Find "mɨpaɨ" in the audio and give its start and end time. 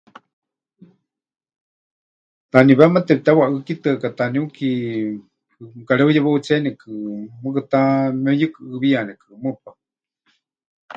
9.43-9.73